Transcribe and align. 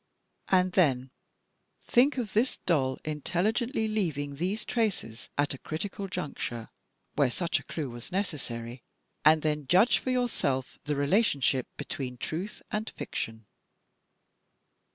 and 0.47 0.71
then 0.71 1.11
think 1.85 2.17
of 2.17 2.33
this 2.33 2.57
doll 2.65 2.97
intelligently 3.05 3.87
leaving 3.87 4.33
these 4.35 4.65
traces 4.65 5.29
at 5.37 5.49
the 5.49 5.59
critical 5.59 6.07
jimcture, 6.07 6.69
where 7.15 7.29
such 7.29 7.59
a 7.59 7.63
clue 7.63 7.87
was 7.87 8.09
neces 8.09 8.39
sary, 8.39 8.81
and 9.23 9.43
then 9.43 9.67
judge 9.67 9.99
for 9.99 10.09
yourself 10.09 10.79
the 10.85 10.95
relationship 10.95 11.67
between 11.77 12.17
truth 12.17 12.63
and 12.71 12.89
fiction. 12.89 13.45